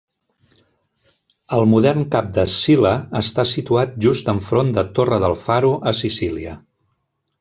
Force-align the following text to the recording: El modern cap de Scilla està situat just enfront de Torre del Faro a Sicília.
El 1.57 1.65
modern 1.73 2.07
cap 2.15 2.31
de 2.37 2.45
Scilla 2.53 2.93
està 3.21 3.45
situat 3.51 3.93
just 4.07 4.33
enfront 4.35 4.73
de 4.79 4.85
Torre 5.01 5.21
del 5.27 5.37
Faro 5.43 5.75
a 5.93 5.95
Sicília. 6.01 6.57